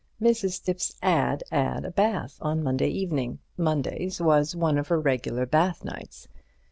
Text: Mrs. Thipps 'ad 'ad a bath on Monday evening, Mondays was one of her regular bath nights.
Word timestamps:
Mrs. 0.19 0.59
Thipps 0.63 0.95
'ad 1.03 1.43
'ad 1.51 1.85
a 1.85 1.91
bath 1.91 2.39
on 2.41 2.63
Monday 2.63 2.87
evening, 2.87 3.37
Mondays 3.55 4.19
was 4.19 4.55
one 4.55 4.79
of 4.79 4.87
her 4.87 4.99
regular 4.99 5.45
bath 5.45 5.85
nights. 5.85 6.27